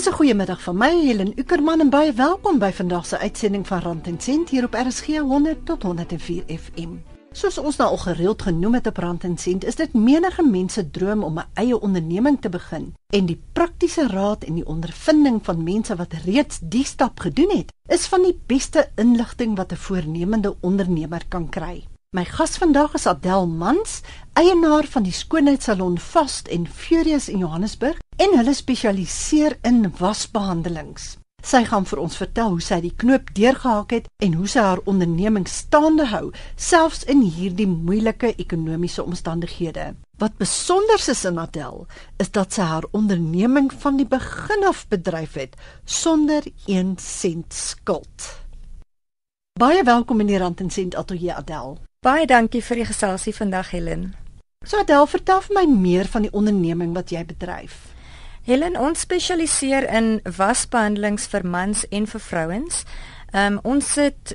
[0.00, 3.66] Dis 'n goeie middag van my, Helen Ukerman en baie welkom by vandag se uitsending
[3.66, 6.88] van Rand en Sent hier op RSG 100 tot 104 FM.
[7.32, 10.90] Soos ons nou al gereeld genoem het op Rand en Sent, is dit menige mense
[10.90, 12.94] droom om 'n eie onderneming te begin.
[13.08, 17.72] En die praktiese raad en die ondervinding van mense wat reeds die stap gedoen het,
[17.86, 21.89] is van die beste inligting wat 'n voornemende ondernemer kan kry.
[22.10, 24.00] My gas vandag is Adel Mans,
[24.34, 31.04] eienaar van die skoonheidssalon Fast en Furious in Johannesburg en hulle spesialiseer in wasbehandelings.
[31.46, 34.82] Sy gaan vir ons vertel hoe sy die knoop deurgehak het en hoe sy haar
[34.90, 39.92] onderneming staande hou selfs in hierdie moeilike ekonomiese omstandighede.
[40.18, 41.84] Wat besonder is in Adel
[42.18, 45.54] is dat sy haar onderneming van die begin af bedryf het
[45.86, 48.32] sonder 1 sent skuld.
[49.54, 51.78] Baie welkom in die Rand en Sent Atelier Adel.
[52.00, 54.14] Baie dankie vir die geselsie vandag Helen.
[54.64, 57.74] So Adel, vertel vir my meer van die onderneming wat jy bedryf.
[58.46, 62.80] Helen, ons spesialiseer in wasbehandelings vir mans en vir vrouens.
[63.34, 64.32] Ehm um, ons het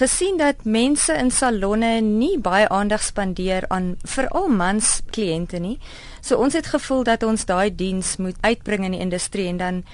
[0.00, 5.78] gesien dat mense in salonne nie baie aandag spandeer aan veral mans kliënte nie.
[6.20, 9.84] So ons het gevoel dat ons daai diens moet uitbring in die industrie en dan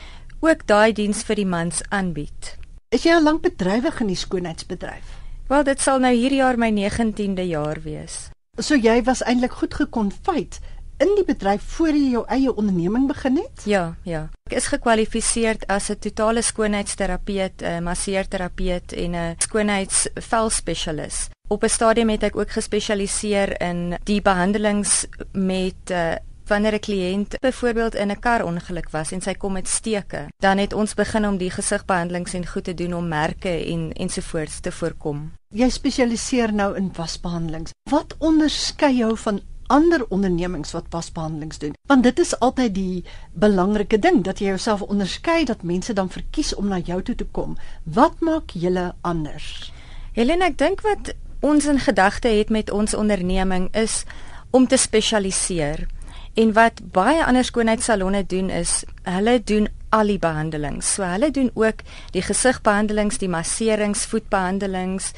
[0.41, 2.57] ook daai diens vir die mans aanbied.
[2.89, 5.22] Is jy al lank bedrywig in die skoonheidsbedryf?
[5.49, 8.31] Wel, dit sal nou hierdie jaar my 19de jaar wees.
[8.59, 10.61] So jy was eintlik goed gekonfyt
[11.03, 13.65] in die bedryf voor jy jou eie onderneming begin het?
[13.67, 14.29] Ja, ja.
[14.51, 21.29] Ek is gekwalifiseer as 'n totale skoonheidsterapeut, 'n masseerterapeut en 'n skoonheidsvelspesialis.
[21.49, 26.15] Op 'n stadium het ek ook gespesialiseer in die behandelings met uh,
[26.49, 30.73] wanneer 'n kliënt byvoorbeeld in 'n karongeluk was en sy kom met steke, dan het
[30.73, 35.33] ons begin om die gesigbehandelings en goed te doen om merke en ensovoorts te voorkom.
[35.49, 37.71] Jy spesialiseer nou in wasbehandelings.
[37.91, 41.75] Wat onderskei jou van ander ondernemings wat wasbehandelings doen.
[41.87, 46.55] Want dit is altyd die belangrike ding dat jy jouself onderskei dat mense dan verkies
[46.55, 47.57] om na jou toe te kom.
[47.83, 49.73] Wat maak julle anders?
[50.13, 54.03] Helena, ek dink wat ons in gedagte het met ons onderneming is
[54.51, 55.87] om te spesialiseer.
[56.35, 60.95] En wat baie ander skoonheidssalonne doen is, hulle doen al die behandelings.
[60.95, 65.13] So hulle doen ook die gesigbehandelings, die masserings, voetbehandelings,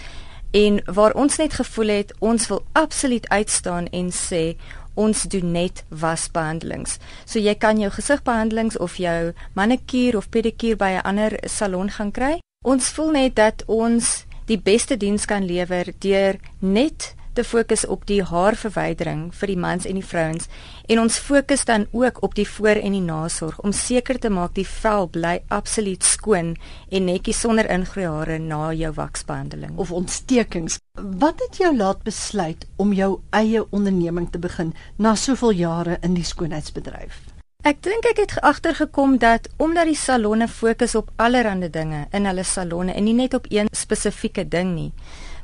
[0.55, 4.55] En waar ons net gevoel het ons wil absoluut uitstaan en sê
[4.95, 6.99] ons doen net wasbehandelings.
[7.27, 12.11] So jy kan jou gesigbehandelings of jou manikuur of pedikuur by 'n ander salon gaan
[12.11, 12.39] kry.
[12.65, 18.07] Ons voel net dat ons die beste diens kan lewer deur net te fokus op
[18.07, 20.47] die haarverwydering vir die mans en die vrouens
[20.89, 24.55] en ons fokus dan ook op die voor en die nasorg om seker te maak
[24.55, 26.55] die vel bly absoluut skoon
[26.91, 30.79] en netjies sonder ingroei hare na jou waksbehandeling of ontstekings.
[30.95, 36.15] Wat het jou laat besluit om jou eie onderneming te begin na soveel jare in
[36.15, 37.21] die skoonheidsbedryf?
[37.65, 42.45] Ek dink ek het agtergekom dat omdat die salonne fokus op allerlei dinge in hulle
[42.45, 44.91] salonne en nie net op een spesifieke ding nie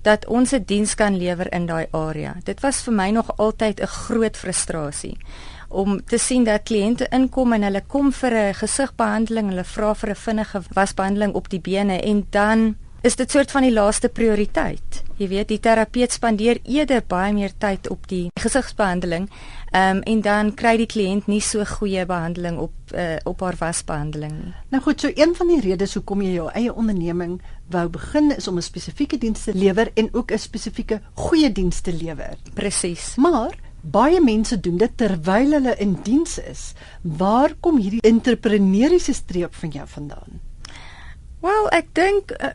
[0.03, 2.37] dat ons 'n diens kan lewer in daai area.
[2.45, 5.19] Dit was vir my nog altyd 'n groot frustrasie
[5.69, 10.11] om te sien dat kliënte inkom en hulle kom vir 'n gesigbehandeling, hulle vra vir
[10.11, 15.03] 'n vinnige wasbehandeling op die bene en dan is dit soort van die laaste prioriteit.
[15.17, 19.29] Jy weet, die terapeut spandeer eerder baie meer tyd op die gesigsbehandeling,
[19.71, 23.57] ehm um, en dan kry die kliënt nie so goeie behandeling op uh, op haar
[23.59, 24.55] wasbehandeling nie.
[24.71, 27.41] Nou goed, so een van die redes hoekom jy jou eie onderneming
[27.71, 31.81] wou begin is om 'n spesifieke diens te lewer en ook 'n spesifieke goeie diens
[31.81, 32.37] te lewer.
[32.55, 33.15] Presies.
[33.17, 36.73] Maar baie mense doen dit terwyl hulle in diens is.
[37.03, 40.50] Waar kom hierdie entrepreneuriese streep van jou vandaan?
[41.41, 42.51] Wel, ek dink uh,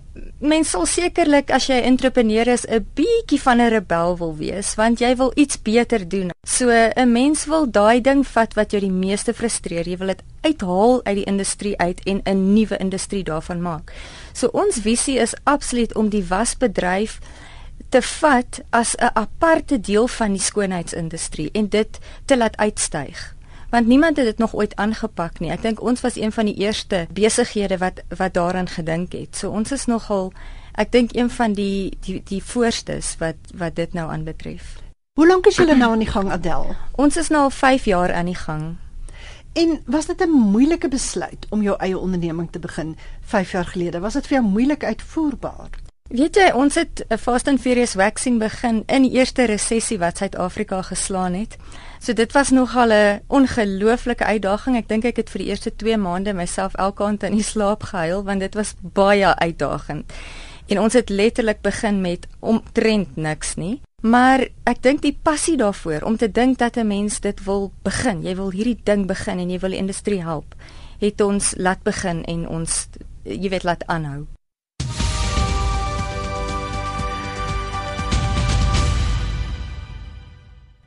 [0.46, 4.76] mens sal sekerlik as jy 'n entrepreneur is, 'n bietjie van 'n rebel wil wees,
[4.78, 6.30] want jy wil iets beter doen.
[6.46, 9.90] So 'n mens wil daai ding vat wat jou die meeste frustreer.
[9.90, 13.92] Jy wil dit uithaal uit die industrie uit en 'n nuwe industrie daarvan maak.
[14.34, 17.20] So ons visie is absoluut om die wasbedryf
[17.90, 23.35] te vat as 'n aparte deel van die skoonheidsindustrie en dit te laat uitstyg
[23.76, 25.52] want niemand het dit nog ooit aangepak nie.
[25.52, 29.36] Ek dink ons was een van die eerste besighede wat wat daaraan gedink het.
[29.36, 30.32] So ons is nogal
[30.80, 34.78] ek dink een van die die die voorstes wat wat dit nou aanbetref.
[35.20, 36.72] Hoe lank is julle nou aan die gang Adel?
[36.96, 38.64] Ons is nou al 5 jaar aan die gang.
[39.54, 44.00] En was dit 'n moeilike besluit om jou eie onderneming te begin 5 jaar gelede?
[44.00, 45.70] Was dit vir jou moeilik uitvoerbaar?
[46.06, 50.18] Weet jy, ons het 'n Fast and Furious waxing begin in die eerste resessie wat
[50.18, 51.58] Suid-Afrika geslaan het.
[52.00, 54.76] So dit was nogal 'n ongelooflike uitdaging.
[54.76, 57.84] Ek dink ek het vir die eerste 2 maande myself elke aand in die slaap
[57.84, 60.14] gehuil want dit was baie uitdagend.
[60.68, 63.82] En ons het letterlik begin met omtrent niks nie.
[64.02, 68.22] Maar ek dink die passie daarvoor om te dink dat 'n mens dit wil begin.
[68.22, 70.56] Jy wil hierdie ding begin en jy wil die industrie help
[71.00, 72.88] het ons laat begin en ons
[73.24, 74.26] jy weet laat aanhou.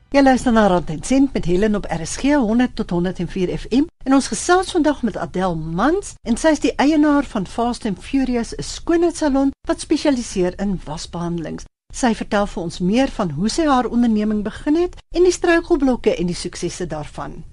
[0.09, 4.13] Jy luister na Rand en Sent met Helen op RSG 100 tot 104 FM en
[4.17, 8.55] ons gesels vandag met Adel Mans en sy is die eienaar van Fast and Furious
[8.57, 11.67] 'n skoonheidssalon wat spesialiseer in wasbehandelings.
[11.93, 16.15] Sy vertel vir ons meer van hoe sy haar onderneming begin het en die struikelblokke
[16.15, 17.43] en die suksesse daarvan.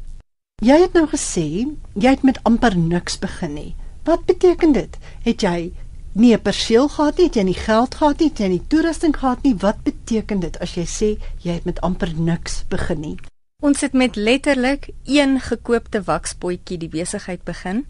[0.65, 3.75] Jy het nou gesê jy het met amper niks begin nie.
[4.05, 4.97] Wat beteken dit?
[5.25, 5.73] Het jy
[6.17, 9.17] nie 'n perseel gehad nie, het jy nie geld gehad nie, het jy nie toerusting
[9.17, 9.55] gehad nie.
[9.55, 13.17] Wat beteken dit as jy sê jy het met amper niks begin nie?
[13.63, 17.87] Ons het met letterlik een gekoopte wakspotjie die besigheid begin.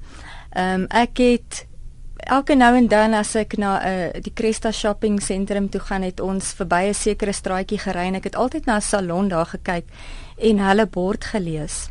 [0.50, 1.67] Ehm um, ek het
[2.17, 5.81] elke nou en dan as ek na 'n uh, eh, die Cresta shopping sentrum toe
[5.81, 9.29] gaan, het ons verby 'n sekere straatjie gery en ek het altyd na 'n salon
[9.29, 9.84] daar gekyk
[10.37, 11.90] en hulle bord gelees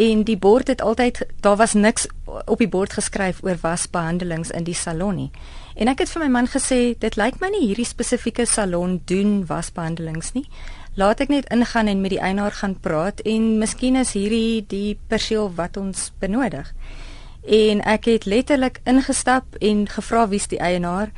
[0.00, 2.06] en die bord het altyd daar was niks
[2.46, 5.30] op die bord geskryf oor wasbehandelings in die salon nie.
[5.74, 9.44] En ek het vir my man gesê dit lyk my nie hierdie spesifieke salon doen
[9.48, 10.46] wasbehandelings nie.
[10.98, 14.98] Laat ek net ingaan en met die eienaar gaan praat en miskien is hierdie die
[15.08, 16.72] perseel wat ons benodig.
[17.46, 21.14] En ek het letterlik ingestap en gevra wie's die eienaar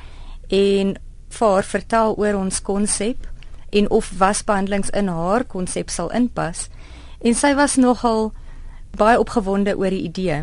[0.48, 0.96] en
[1.32, 3.26] vir haar vertel oor ons konsep
[3.72, 6.68] en of wasbehandelings in haar konsep sal inpas.
[7.24, 8.32] En sy was nogal
[8.98, 10.42] baie opgewonde oor die idee.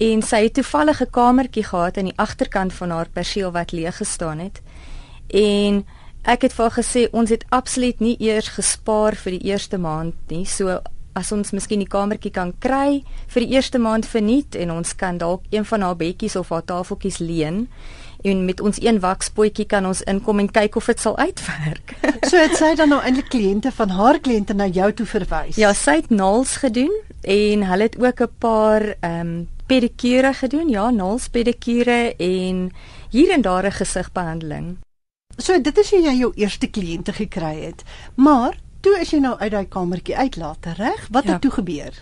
[0.00, 3.96] En sy het toevallig 'n kamertjie gehad aan die agterkant van haar perseel wat leeg
[3.96, 4.62] gestaan het.
[5.26, 5.86] En
[6.22, 10.14] ek het vir haar gesê ons het absoluut nie eers gespaar vir die eerste maand
[10.28, 10.44] nie.
[10.44, 10.80] So
[11.12, 15.18] as ons miskien die kamertjie kan kry vir die eerste maand verniet en ons kan
[15.18, 17.68] dalk een van haar bedjies of haar tafeltjies leen
[18.22, 21.94] en met ons een wakspotjie kan ons inkom en kyk of dit sal uitwerk.
[22.30, 25.56] so het sy dan nou eintlik kliënte van haar kliënte na jou toe verwys.
[25.56, 26.92] Ja, sy het naels gedoen
[27.22, 32.70] en hulle het ook 'n paar ehm um, pedikure gedoen, ja, naels pedikure en
[33.10, 34.78] hier en daar 'n gesigbehandeling.
[35.36, 37.84] So dit is hoe jy jou eerste kliënte gekry het.
[38.14, 41.06] Maar toe is jy nou uit daai kamertjie uitlaat, reg?
[41.10, 41.32] Wat ja.
[41.32, 41.94] het toe gebeur?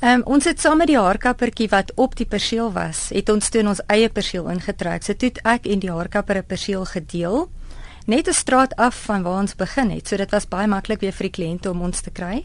[0.00, 3.48] Ehm um, ons het saam met die haarkappertjie wat op die perseel was, het ons
[3.48, 5.02] toe ons eie perseel ingetrek.
[5.02, 7.48] So toe ek en die haarkapper 'n perseel gedeel,
[8.06, 10.08] net 'n straat af van waar ons begin het.
[10.08, 12.44] So dit was baie maklik weer vir die kliënte om ons te kry.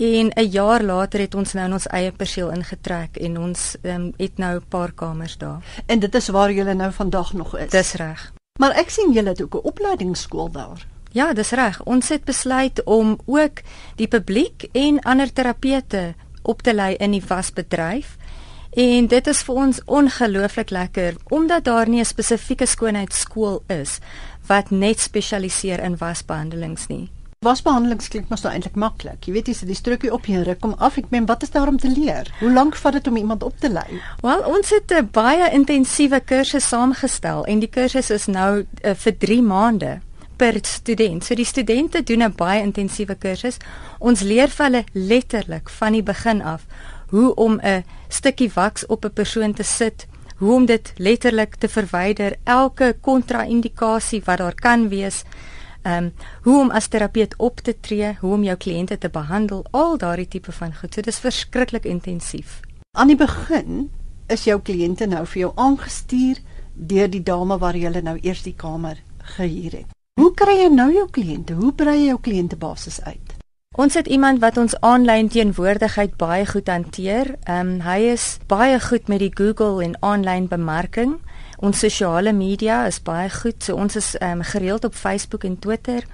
[0.00, 4.12] En 'n jaar later het ons nou in ons eie perseel ingetrek en ons um,
[4.16, 5.64] het nou 'n paar kamers daar.
[5.86, 7.70] En dit is waar julle nou vandag nog is.
[7.70, 8.32] Dis reg.
[8.58, 10.86] Maar ek sien julle het ook 'n opleidingsskool daar.
[11.12, 11.82] Ja, dis reg.
[11.82, 13.60] Ons het besluit om ook
[13.96, 18.16] die publiek en ander terapete op te lei in die wasbedryf.
[18.70, 23.98] En dit is vir ons ongelooflik lekker omdat daar nie 'n spesifieke skoonheidsskool is
[24.46, 27.10] wat net spesialiseer in wasbehandelings nie.
[27.40, 29.22] Wasbehandelings klink mos nou eintlik maklik.
[29.24, 30.98] Jy weet jy sit die strokie op hier, kom af.
[31.00, 32.28] Ek meen, wat is daar om te leer?
[32.36, 33.96] Hoe lank vat dit om iemand op te lei?
[34.20, 39.16] Wel, ons het 'n baie intensiewe kursus saamgestel en die kursus is nou uh, vir
[39.18, 40.00] 3 maande
[40.36, 41.24] per student.
[41.24, 43.56] So die studente doen 'n baie intensiewe kursus.
[43.98, 46.66] Ons leer vir hulle letterlik van die begin af
[47.08, 51.68] hoe om 'n stukkie waks op 'n persoon te sit, hoe om dit letterlik te
[51.68, 55.24] verwyder, elke kontra-indikasie wat daar kan wees
[55.82, 56.12] ehm um,
[56.42, 60.28] hoe om as terapeut op te tree, hoe om jou kliënte te behandel, al daardie
[60.28, 60.94] tipe van goed.
[60.94, 62.60] So dis verskriklik intensief.
[62.98, 63.90] Aan die begin
[64.28, 66.42] is jou kliënte nou vir jou aangestuur
[66.74, 69.02] deur die dame waar jy nou eers die kamer
[69.36, 69.96] gehuur het.
[70.20, 71.54] Hoe kry jy nou jou kliënte?
[71.54, 73.36] Hoe brei jy jou kliëntebasis uit?
[73.78, 77.36] Ons het iemand wat ons aanlyn teenwoordigheid baie goed hanteer.
[77.46, 81.20] Ehm um, hy is baie goed met die Google en aanlyn bemarking.
[81.60, 83.60] Ons sosiale media is baie goed.
[83.64, 86.06] So ons is um, gereeld op Facebook en Twitter.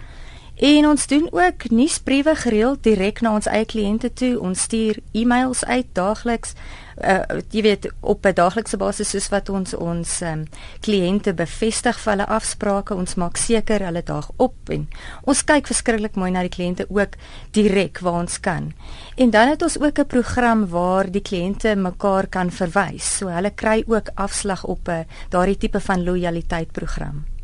[0.56, 4.38] En ons doen ook nuusbriewe gereeld direk na ons eie kliënte toe.
[4.40, 6.54] Ons stuur e-mails uit daagliks.
[6.96, 10.46] Uh jy weet op 'n daaglikse basis soos wat ons ons um,
[10.80, 12.94] kliënte bevestig vir hulle afsprake.
[12.94, 14.88] Ons maak seker hulle daag op en
[15.24, 17.20] ons kyk verskriklik mooi na die kliënte ook
[17.52, 18.72] direk waar ons kan.
[19.16, 23.16] En dan het ons ook 'n program waar die kliënte mekaar kan verwys.
[23.16, 27.35] So hulle kry ook afslag op 'n uh, daardie tipe van lojaliteit program.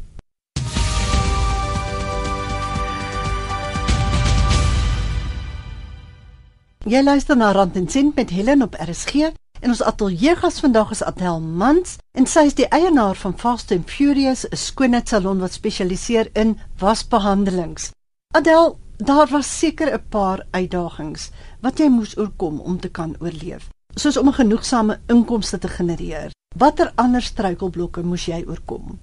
[6.83, 9.29] Jy luister na Rand en Sent met Helen op RSG
[9.63, 13.71] en ons ateljee gas vandag is Adel Mans en sy is die eienaar van Fast
[13.71, 17.93] and Furious, 'n skoonheidssalon wat spesialiseer in wasbehandelings.
[18.35, 23.69] Adel, daar was seker 'n paar uitdagings wat jy moes oorkom om te kan oorleef,
[23.95, 26.31] soos om 'n genoegsame inkomste te genereer.
[26.59, 28.99] Watter ander struikelblokke moes jy oorkom?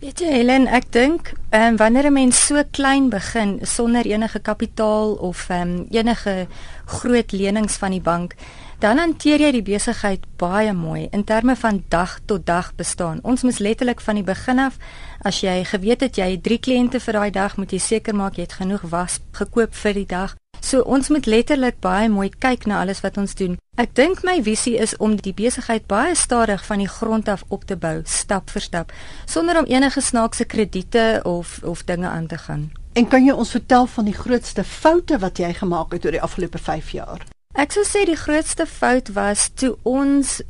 [0.00, 4.40] Weet jy Helen, ek dink ehm um, wanneer 'n mens so klein begin sonder enige
[4.40, 6.46] kapitaal of ehm um, enige
[6.86, 8.34] groot lenings van die bank,
[8.78, 13.20] dan hanteer jy die besigheid baie mooi in terme van dag tot dag bestaan.
[13.22, 14.78] Ons moes letterlik van die begin af
[15.22, 18.36] as jy geweet het jy het 3 kliënte vir daai dag, moet jy seker maak
[18.36, 20.36] jy het genoeg was gekoop vir die dag.
[20.60, 23.56] So ons moet letterlik baie mooi kyk na alles wat ons doen.
[23.80, 27.64] Ek dink my visie is om die besigheid baie stadig van die grond af op
[27.64, 28.92] te bou, stap vir stap,
[29.26, 32.70] sonder om enige snaakse krediete of of dinge aan te gaan.
[32.92, 36.22] En kan jy ons vertel van die grootste foute wat jy gemaak het oor die
[36.22, 37.24] afgelope 5 jaar?
[37.54, 40.40] Ek sou sê die grootste fout was toe ons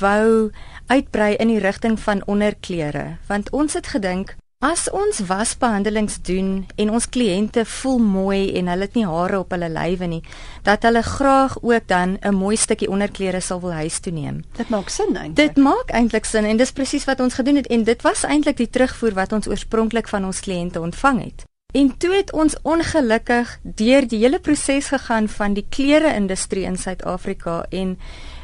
[0.00, 0.50] wou
[0.86, 6.90] uitbrei in die rigting van onderklere, want ons het gedink As ons wasbehandelings doen en
[6.94, 10.20] ons kliënte voel mooi en hulle het nie hare op hulle lywe nie,
[10.62, 14.44] dat hulle graag ook dan 'n mooi stukkie onderklere sal wil huis toe neem.
[14.56, 15.34] Dit maak sin eintlik.
[15.34, 18.56] Dit maak eintlik sin en dis presies wat ons gedoen het en dit was eintlik
[18.56, 21.44] die terugvoer wat ons oorspronklik van ons kliënte ontvang het.
[21.74, 27.66] En toe het ons ongelukkig deur die hele proses gegaan van die klere-industrie in Suid-Afrika
[27.70, 27.98] en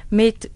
[0.08, 0.50] met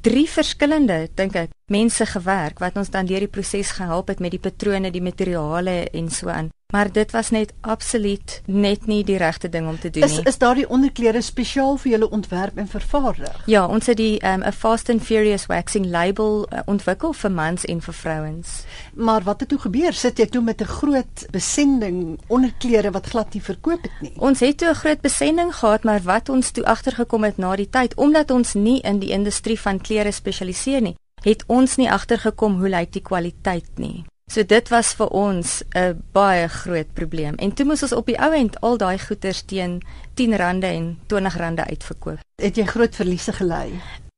[0.00, 4.30] drie verskillende dink ek mense gewerk wat ons dan deur die proses gehelp het met
[4.30, 6.50] die patrone, die materiale en so aan.
[6.72, 10.24] Maar dit was net absoluut net nie die regte ding om te doen is, nie.
[10.28, 13.38] Is daardie onderklere spesiaal vir julle ontwerp en vervaardig?
[13.48, 17.64] Ja, ons het die um, 'n Fast and Furious waxing label uh, ontwikkel vir mans
[17.64, 18.52] en vir vrouens.
[18.94, 19.92] Maar wat het toe gebeur?
[19.92, 24.12] Sit jy toe met 'n groot besending onderklere wat glad nie verkoop het nie?
[24.16, 27.70] Ons het toe 'n groot besending gehad, maar wat ons toe agtergekom het na die
[27.70, 32.58] tyd, omdat ons nie in die industrie van klere spesialiseer nie, het ons nie agtergekom
[32.58, 34.04] hoe lyk die kwaliteit nie.
[34.28, 37.34] So dit was vir ons 'n baie groot probleem.
[37.34, 39.80] En toe moes ons op die ou end al daai goeder teen
[40.14, 42.18] R10 en R20 uitverkoop.
[42.42, 43.70] Het jy groot verliese gely?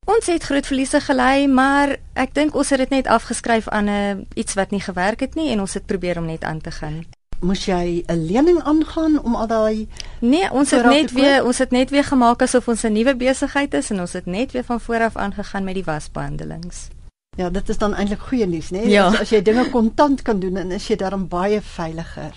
[0.06, 3.88] Ons het groot verliese gely, maar ek dink ons het dit net afgeskryf aan 'n
[3.88, 6.70] uh, iets wat nie gewerk het nie en ons het probeer om net aan te
[6.70, 7.06] gaan.
[7.40, 9.88] Moes jy 'n lening aangaan om al daai
[10.20, 13.74] Nee, ons het net weer ons het net weer gemaak asof ons 'n nuwe besigheid
[13.74, 16.88] is en ons het net weer van voor af aangegaan met die wasbehandelings.
[17.36, 18.82] Ja, dit is dan eintlik goeie nuus, né?
[18.84, 19.06] Ja.
[19.06, 22.32] As, as jy dinge kontant kan doen, dan is jy daarom baie veiliger.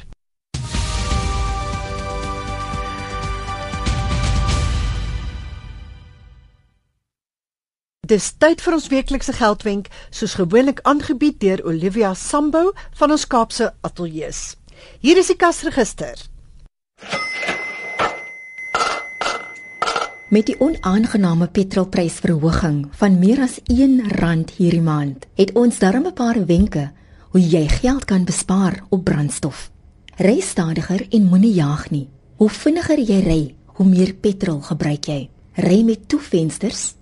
[8.08, 13.74] Dis tyd vir ons weeklikse geldwenk, soos gewoonlik aangebied deur Olivia Sambo van ons Kaapse
[13.82, 14.63] ateljee.
[15.00, 16.16] Hier is die kasregister.
[20.34, 26.46] Met die onaangename petrolprysverhoging van meer as R1 hierdie maand, het ons darm 'n paar
[26.46, 26.92] wenke
[27.30, 29.72] hoe jy geld kan bespaar op brandstof.
[30.18, 32.10] Ry stadiger en moenie jaag nie.
[32.38, 35.30] Hoe vinniger jy ry, hoe meer petrol gebruik jy.
[35.56, 36.96] Ry met toe vensters.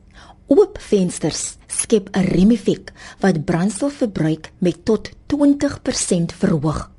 [0.47, 6.91] Oop vensters skep 'n remeffek wat brandstofverbruik met tot 20% verhoog.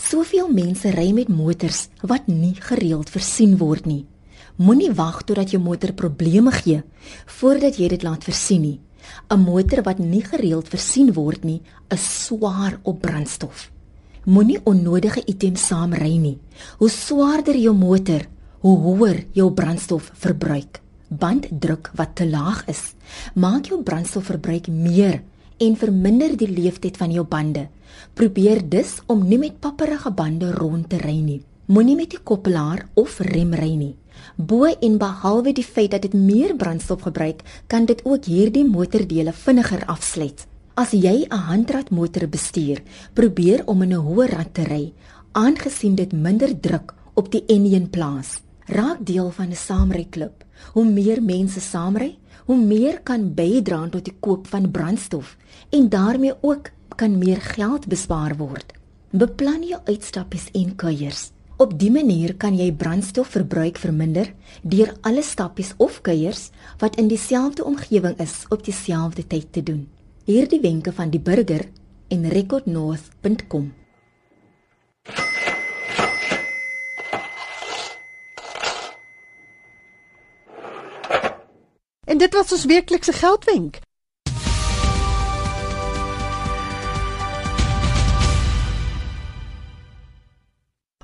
[0.00, 4.06] Soveel mense ry met motors wat nie gereeld versien word nie.
[4.56, 6.80] Moenie wag totdat jou motor probleme gee
[7.40, 8.80] voordat jy dit laat versien nie.
[9.28, 13.70] 'n Motor wat nie gereeld versien word nie, is swaar op brandstof.
[14.24, 16.38] Moenie onnodige items saamry nie.
[16.78, 18.26] Hoe swaarder jou motor,
[18.60, 20.80] hoe hoër jou brandstofverbruik.
[21.08, 22.94] Banddruk wat te laag is,
[23.34, 25.22] maak jou brandstofverbruik meer
[25.60, 27.68] en verminder die leeftyd van jou bande.
[28.14, 31.42] Probeer dus om nie met papperige bande rond te ry nie.
[31.70, 33.94] Moenie met die koppelaar of rem ry nie.
[34.36, 39.32] Bo en behalwe die feit dat dit meer brandstof gebruik, kan dit ook hierdie motordele
[39.32, 40.46] vinniger afsluit.
[40.74, 42.82] As jy 'n handratmotor bestuur,
[43.14, 44.92] probeer om in 'n hoë rad te ry,
[45.32, 48.40] aangesien dit minder druk op die N1 plaas.
[48.66, 50.44] Raak deel van 'n saamryklub.
[50.72, 52.18] Hoe meer mense saamry,
[52.50, 55.36] hoe meer kan bydra tot die koop van brandstof
[55.70, 58.72] en daarmee ook kan meer geld bespaar word.
[59.14, 61.28] Beplan jou uitstappies en kuiers.
[61.62, 64.32] Op dië manier kan jy brandstofverbruik verminder
[64.66, 66.48] deur alle stappies of kuiers
[66.82, 69.86] wat in dieselfde omgewing is op dieselfde tyd te doen.
[70.26, 71.68] Hierdie wenke van die burger
[72.10, 73.70] en recordnorth.com.
[82.09, 83.80] En dit was ons weeklikse geldwenk.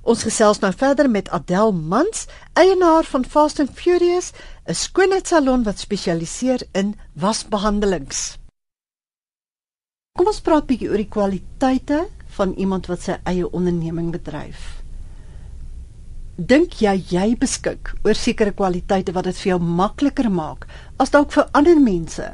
[0.06, 4.30] Ons gesels nou verder met Adel Mans, eienaar van Fast and Furious,
[4.68, 8.38] 'n skoonheidssalon wat spesialiseer in wasbehandelings.
[10.12, 14.85] Kom ons praat bietjie oor die kwaliteite van iemand wat sy eie onderneming bedryf.
[16.36, 20.66] Dink jy jy beskik oor sekere kwaliteite wat dit vir jou makliker maak
[21.00, 22.26] as dalk vir ander mense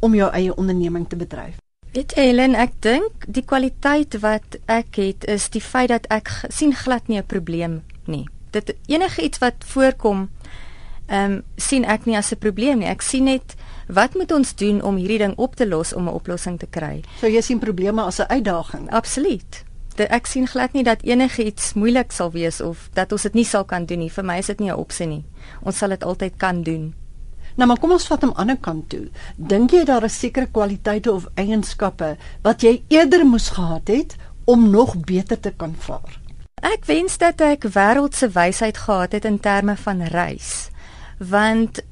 [0.00, 1.58] om jou eie onderneming te bedryf?
[1.92, 6.72] Weet Helen, ek dink die kwaliteit wat ek het is die feit dat ek sien
[6.72, 8.24] glad nie 'n probleem nie.
[8.52, 10.30] Dit enige iets wat voorkom
[11.08, 12.88] ehm um, sien ek nie as 'n probleem nie.
[12.88, 13.54] Ek sien net
[13.88, 17.04] wat moet ons doen om hierdie ding op te los om 'n oplossing te kry.
[17.20, 18.90] So jy sien probleme as 'n uitdaging.
[18.90, 19.64] Absoluut.
[19.96, 23.44] De, ek sien glad nie dat enigiets moeilik sal wees of dat ons dit nie
[23.44, 24.10] sal kan doen nie.
[24.10, 25.24] Vir my is dit nie 'n opsie nie.
[25.62, 26.94] Ons sal dit altyd kan doen.
[27.56, 29.08] Nou maar kom ons vat hom aan 'n ander kant toe.
[29.36, 34.70] Dink jy daar is sekere kwaliteite of eienskappe wat jy eerder moes gehad het om
[34.70, 36.20] nog beter te kan vaar?
[36.62, 40.70] Ek wens dat ek wêreldse wysheid gehad het in terme van reis.
[41.18, 41.82] Want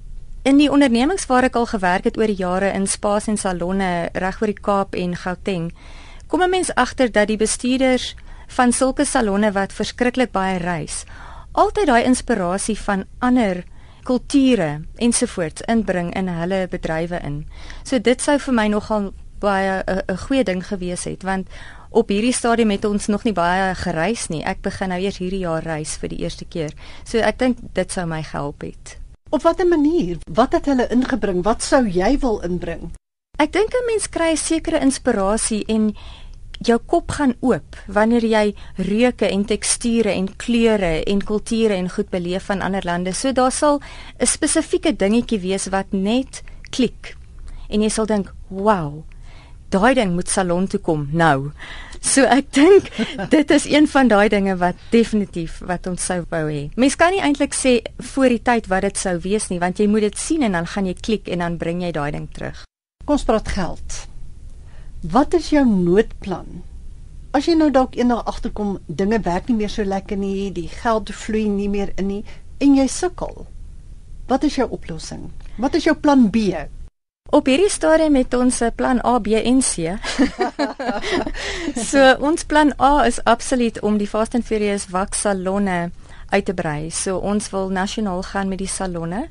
[0.42, 4.08] in die ondernemings waar ek al gewerk het oor die jare in spas en salonne
[4.12, 5.72] reg oor die Kaap en Gauteng,
[6.30, 8.14] kom 'n mens agter dat die bestuurders
[8.46, 11.04] van sulke salonne wat verskriklik baie reis,
[11.52, 13.64] altyd daai inspirasie van ander
[14.02, 17.46] kulture ensovoorts inbring in hulle bedrywe in.
[17.82, 21.48] So dit sou vir my nogal baie 'n goeie ding gewees het want
[21.90, 24.44] op hierdie stadium het ons nog nie baie gereis nie.
[24.44, 26.70] Ek begin nou eers hierdie jaar reis vir die eerste keer.
[27.04, 28.98] So ek dink dit sou my gehelp het.
[29.30, 30.18] Op watter manier?
[30.30, 31.42] Wat het hulle ingebring?
[31.42, 32.90] Wat sou jy wil inbring?
[33.38, 35.96] Ek dink 'n mens kry 'n sekere inspirasie en
[36.66, 38.44] jou kop gaan oop wanneer jy
[38.76, 43.14] reuke en teksture en kleure en kulture en goed beleef van ander lande.
[43.14, 43.80] So daar sal
[44.18, 47.16] 'n spesifieke dingetjie wees wat net klik.
[47.68, 49.04] En jy sal dink, "Wow,
[49.68, 51.52] daai ding moet salon toe kom nou."
[52.00, 52.90] So ek dink
[53.30, 56.70] dit is een van daai dinge wat definitief wat ons sou wou hê.
[56.76, 59.86] Mens kan nie eintlik sê voor die tyd wat dit sou wees nie, want jy
[59.86, 62.64] moet dit sien en dan gaan jy klik en dan bring jy daai ding terug.
[63.04, 64.09] Kom ons praat geld.
[65.00, 66.60] Wat is jou noodplan?
[67.32, 71.08] As jy nou dalk eendag agterkom dinge werk nie meer so lekker nie, die geld
[71.16, 72.24] vloei nie meer in nie
[72.60, 73.46] en jy sukkel.
[74.28, 75.30] Wat is jou oplossing?
[75.56, 76.52] Wat is jou plan B?
[77.32, 79.96] Op hierdie stadium het ons 'n plan A, B en C.
[81.88, 85.90] so ons plan A is absoluut om die Fast and Furious wax salonne
[86.28, 86.90] uit te brei.
[86.90, 89.28] So ons wil nasionaal gaan met die salonne.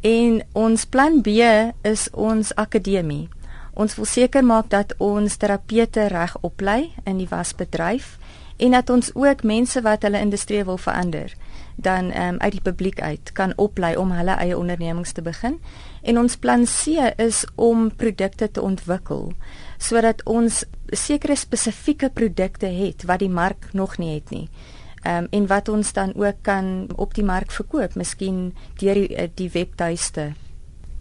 [0.00, 1.26] En ons plan B
[1.82, 3.28] is ons akademie.
[3.72, 8.18] Ons wil seker maak dat ons terapeute reg oplei in die wasbedryf
[8.56, 11.32] en dat ons ook mense wat hulle industrie wil verander
[11.76, 15.56] dan um, uit die publiek uit kan oplei om hulle eie ondernemings te begin.
[16.02, 19.32] En ons plan C is om produkte te ontwikkel
[19.82, 24.48] sodat ons sekere spesifieke produkte het wat die mark nog nie het nie.
[25.02, 29.16] Ehm um, en wat ons dan ook kan op die mark verkoop, miskien deur die,
[29.16, 30.32] eh, die webtuiste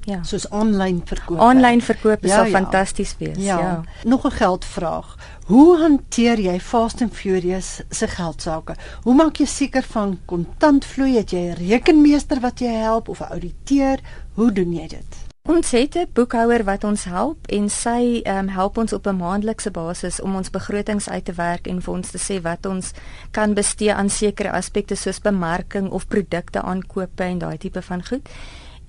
[0.05, 0.23] Ja.
[0.23, 1.39] Soos aanlyn verkoop.
[1.39, 2.51] Aanlyn verkoop is ja, ja.
[2.51, 3.37] fantasties wees.
[3.37, 3.59] Ja.
[3.59, 3.83] ja.
[4.03, 5.15] Nog 'n geldvraag.
[5.45, 8.75] Hoe hanteer jy Fast and Furious se geldsaake?
[9.03, 11.15] Hoe maak jy seker van kontantvloei?
[11.15, 13.99] Het jy 'n rekenmeester wat jy help of 'n ouditeur?
[14.33, 15.29] Hoe doen jy dit?
[15.49, 19.71] Ons het 'n boekhouer wat ons help en sy um, help ons op 'n maandelikse
[19.71, 22.91] basis om ons begrotings uit te werk en vir ons te sê wat ons
[23.31, 28.29] kan bestee aan sekere aspekte soos bemarking of produkte aankope en daai tipe van goed.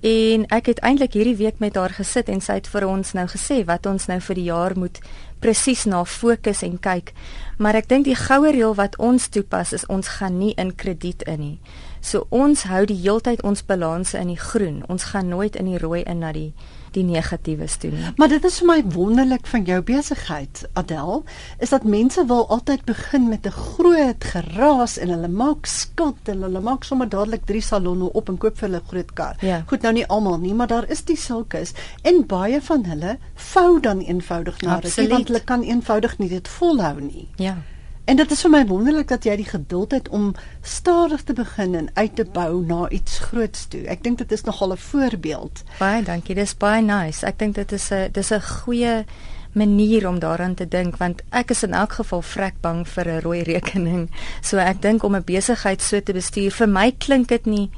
[0.03, 3.23] En ek het eintlik hierdie week met haar gesit en sy het vir ons nou
[3.31, 4.99] gesê wat ons nou vir die jaar moet
[5.39, 7.13] presies na fokus en kyk.
[7.55, 11.23] Maar ek dink die goue reël wat ons toepas is ons gaan nie in krediet
[11.23, 11.57] in nie.
[12.03, 14.81] So ons hou die heeltyd ons balanse in die groen.
[14.91, 16.51] Ons gaan nooit in die rooi in na die
[16.93, 17.95] die negatiewe doen.
[18.17, 21.23] Maar dit is vir my wonderlik van jou besigheid, Adel,
[21.57, 26.41] is dat mense wil altyd begin met 'n groot geraas en hulle maak skuld en
[26.41, 29.35] hulle maak sommer dadelik drie salonne op en koop vir hulle groot kar.
[29.41, 29.63] Ja.
[29.67, 33.79] Goed, nou nie almal nie, maar daar is die sulkes en baie van hulle vou
[33.79, 37.27] dan eenvoudig na dit, want hulle kan eenvoudig nie dit volhou nie.
[37.35, 37.57] Ja.
[38.05, 41.75] En dit is vir my wonderlik dat jy die geduld het om stadig te begin
[41.79, 43.85] en uit te bou na iets groots toe.
[43.87, 45.63] Ek dink dit is nogal 'n voorbeeld.
[45.79, 46.35] Baie dankie.
[46.35, 47.25] Dis baie nice.
[47.25, 49.05] Ek dink dit is 'n dis 'n goeie
[49.53, 53.21] manier om daaraan te dink want ek is in elk geval vrek bang vir 'n
[53.21, 54.09] rooi rekening.
[54.41, 57.69] So ek dink om 'n besigheid so te bestuur vir my klink dit nie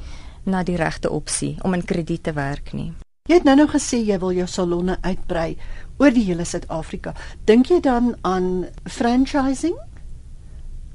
[0.44, 2.94] na die regte opsie om in krediet te werk nie.
[3.30, 5.58] Jy het nou nou gesê jy wil jou salonne uitbrei
[5.98, 7.14] oor die hele Suid-Afrika.
[7.46, 9.76] Dink jy dan aan franchising?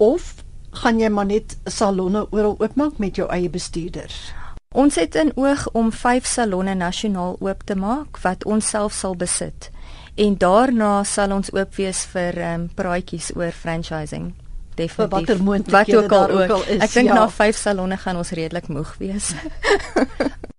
[0.01, 0.35] Of
[0.81, 4.31] gaan jy maar net salonne oral oopmaak met jou eie bestuurders?
[4.71, 9.17] Ons het in oog om 5 salonne nasionaal oop te maak wat ons self sal
[9.19, 9.71] besit.
[10.15, 14.31] En daarna sal ons oop wees vir ehm um, praatjies oor franchising.
[14.79, 15.19] Definitief.
[15.19, 16.85] Watter moontlikhede daar ook al is.
[16.87, 17.19] Ek dink ja.
[17.19, 19.35] na 5 salonne gaan ons redelik moeg wees.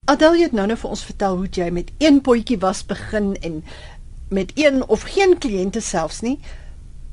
[0.06, 3.64] Adel het nou nou vir ons vertel hoe jy met een potjie was begin en
[4.30, 6.40] met een of geen kliënte selfs nie.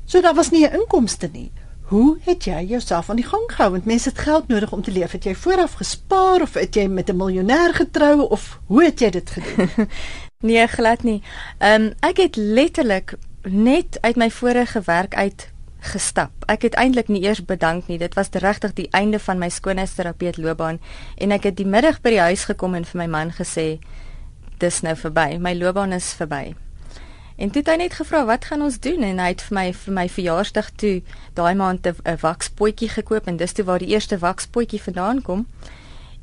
[0.05, 1.51] So daar was nie 'n inkomste nie.
[1.93, 3.71] Hoe het jy jouself aan die gang gehou?
[3.71, 5.11] Want mense het geld nodig om te leef.
[5.11, 9.09] Het jy vooraf gespaar of het jy met 'n miljonair getrou of hoe het jy
[9.09, 9.69] dit gedoen?
[10.47, 11.21] nee, glad nie.
[11.57, 16.31] Ehm um, ek het letterlik net uit my vorige werk uit gestap.
[16.45, 17.97] Ek het eintlik nie eers bedank nie.
[17.97, 20.79] Dit was regtig die einde van my skoonheidsterapeut loopbaan
[21.15, 23.79] en ek het die middag by die huis gekom en vir my man gesê
[24.57, 25.37] dis nou verby.
[25.37, 26.55] My loopbaan is verby.
[27.35, 29.67] En toe het hy net gevra wat gaan ons doen en hy het vir my
[29.73, 31.01] vir my verjaarsdag toe
[31.33, 35.47] daai maand 'n wakspotjie gekoop en dis toe waar die eerste wakspotjie vandaan kom.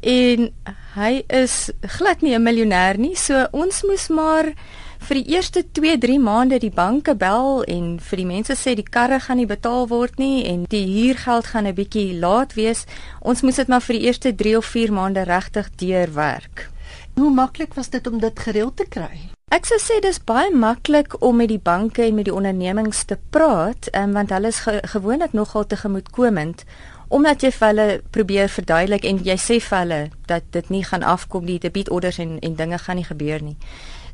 [0.01, 0.49] En
[0.95, 4.55] hy is glad nie 'n miljonair nie, so ons moes maar
[5.01, 9.21] vir die eerste 2-3 maande die banke bel en vir die mense sê die karre
[9.21, 12.87] gaan nie betaal word nie en die huurgeld gaan 'n bietjie laat wees.
[13.21, 16.71] Ons moes dit maar vir die eerste 3 of 4 maande regtig deurwerk.
[17.17, 19.40] Hoe maklik was dit om dit gereël te kry?
[19.51, 23.17] Ek sou sê dis baie maklik om met die banke en met die ondernemings te
[23.35, 26.63] praat, um, want hulle is ge gewoonlik nogal tegemoetkomend
[27.11, 29.99] omdat jy vir hulle probeer verduidelik en jy sê vir hulle
[30.31, 33.57] dat dit nie gaan afkom nie, debietorders en en dinge gaan nie gebeur nie.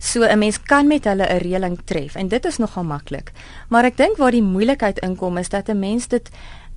[0.01, 3.33] So 'n mens kan met hulle 'n reëling tref en dit is nogal maklik.
[3.68, 6.31] Maar ek dink waar die moeilikheid inkom is dat 'n mens dit